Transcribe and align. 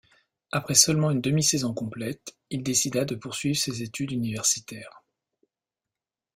Après 0.51 0.73
seulement 0.73 1.11
une 1.11 1.21
demi-saison 1.21 1.75
complète, 1.75 2.35
il 2.49 2.63
décida 2.63 3.05
de 3.05 3.13
poursuivre 3.13 3.55
ses 3.59 3.83
études 3.83 4.09
universitaires. 4.09 5.03